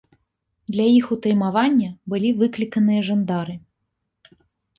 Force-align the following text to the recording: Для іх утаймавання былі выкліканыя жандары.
Для 0.75 0.85
іх 0.99 1.05
утаймавання 1.15 1.89
былі 2.15 2.29
выкліканыя 2.41 3.05
жандары. 3.11 3.55